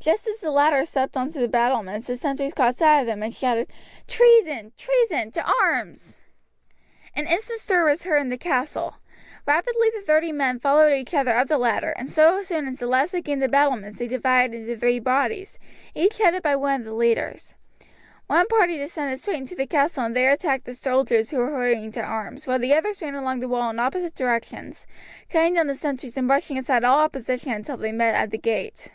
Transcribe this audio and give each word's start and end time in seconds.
Just 0.00 0.28
as 0.28 0.40
the 0.40 0.50
latter 0.50 0.84
stepped 0.84 1.16
on 1.16 1.30
to 1.30 1.38
the 1.40 1.48
battlements 1.48 2.08
the 2.08 2.16
sentries 2.18 2.52
caught 2.52 2.76
sight 2.76 3.00
of 3.00 3.06
them 3.06 3.22
and 3.22 3.32
shouted: 3.32 3.70
"Treason! 4.06 4.72
treason! 4.76 5.30
to 5.30 5.42
arms!" 5.62 6.16
An 7.14 7.26
instant 7.26 7.58
stir 7.60 7.88
was 7.88 8.02
heard 8.02 8.18
in 8.18 8.28
the 8.28 8.36
castle. 8.36 8.96
Rapidly 9.46 9.88
the 9.94 10.02
thirty 10.02 10.30
men 10.30 10.58
followed 10.58 10.92
each 10.92 11.14
other 11.14 11.30
up 11.32 11.48
the 11.48 11.56
ladder, 11.56 11.90
and 11.92 12.10
so 12.10 12.42
soon 12.42 12.66
as 12.68 12.80
the 12.80 12.86
last 12.86 13.12
had 13.12 13.24
gained 13.24 13.40
the 13.40 13.48
battlements 13.48 13.98
they 13.98 14.06
divided 14.08 14.68
in 14.68 14.78
three 14.78 14.98
bodies, 14.98 15.58
each 15.94 16.18
headed 16.18 16.42
by 16.42 16.54
one 16.56 16.80
of 16.80 16.84
the 16.84 16.92
leaders. 16.92 17.54
One 18.26 18.46
party 18.48 18.76
descended 18.76 19.20
straight 19.20 19.38
into 19.38 19.54
the 19.54 19.66
castle 19.66 20.04
and 20.04 20.14
there 20.14 20.32
attacked 20.32 20.66
the 20.66 20.74
soldiers 20.74 21.30
who 21.30 21.38
were 21.38 21.50
hurrying 21.52 21.92
to 21.92 22.02
arms, 22.02 22.46
while 22.46 22.58
the 22.58 22.74
others 22.74 23.00
ran 23.00 23.14
along 23.14 23.40
the 23.40 23.48
wall 23.48 23.70
in 23.70 23.78
opposite 23.78 24.14
directions, 24.14 24.86
cutting 25.30 25.54
down 25.54 25.68
the 25.68 25.74
sentries 25.74 26.18
and 26.18 26.28
brushing 26.28 26.58
aside 26.58 26.84
all 26.84 26.98
opposition 26.98 27.52
until 27.52 27.76
together 27.76 27.82
they 27.88 27.92
met 27.96 28.14
at 28.14 28.30
the 28.30 28.36
gate. 28.36 28.90